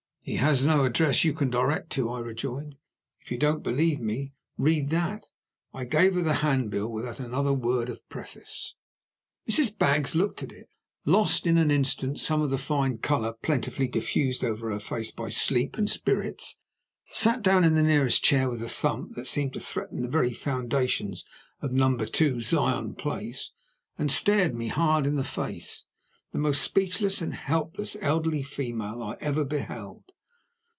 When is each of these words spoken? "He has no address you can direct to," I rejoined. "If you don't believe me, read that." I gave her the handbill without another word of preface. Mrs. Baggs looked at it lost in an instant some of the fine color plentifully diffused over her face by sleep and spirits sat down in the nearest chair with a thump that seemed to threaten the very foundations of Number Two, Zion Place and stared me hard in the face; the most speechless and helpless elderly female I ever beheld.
"He 0.23 0.35
has 0.35 0.63
no 0.63 0.85
address 0.85 1.23
you 1.23 1.33
can 1.33 1.49
direct 1.49 1.89
to," 1.93 2.11
I 2.11 2.19
rejoined. 2.19 2.75
"If 3.21 3.31
you 3.31 3.39
don't 3.39 3.63
believe 3.63 3.99
me, 3.99 4.29
read 4.55 4.91
that." 4.91 5.25
I 5.73 5.83
gave 5.85 6.13
her 6.13 6.21
the 6.21 6.35
handbill 6.45 6.91
without 6.91 7.19
another 7.19 7.51
word 7.51 7.89
of 7.89 8.07
preface. 8.07 8.75
Mrs. 9.49 9.75
Baggs 9.75 10.13
looked 10.13 10.43
at 10.43 10.51
it 10.51 10.69
lost 11.07 11.47
in 11.47 11.57
an 11.57 11.71
instant 11.71 12.19
some 12.19 12.39
of 12.43 12.51
the 12.51 12.59
fine 12.59 12.99
color 12.99 13.33
plentifully 13.33 13.87
diffused 13.87 14.43
over 14.43 14.69
her 14.69 14.79
face 14.79 15.09
by 15.09 15.29
sleep 15.29 15.75
and 15.75 15.89
spirits 15.89 16.59
sat 17.11 17.41
down 17.41 17.63
in 17.63 17.73
the 17.73 17.81
nearest 17.81 18.23
chair 18.23 18.47
with 18.47 18.61
a 18.61 18.69
thump 18.69 19.15
that 19.15 19.25
seemed 19.25 19.53
to 19.53 19.59
threaten 19.59 20.03
the 20.03 20.07
very 20.07 20.33
foundations 20.33 21.25
of 21.61 21.71
Number 21.71 22.05
Two, 22.05 22.41
Zion 22.41 22.93
Place 22.93 23.49
and 23.97 24.11
stared 24.11 24.53
me 24.53 24.67
hard 24.67 25.07
in 25.07 25.15
the 25.15 25.23
face; 25.23 25.85
the 26.31 26.37
most 26.39 26.61
speechless 26.61 27.21
and 27.21 27.33
helpless 27.33 27.97
elderly 27.99 28.41
female 28.41 29.03
I 29.03 29.17
ever 29.19 29.43
beheld. 29.43 30.03